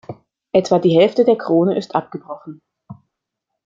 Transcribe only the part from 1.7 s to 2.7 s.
ist abgebrochen.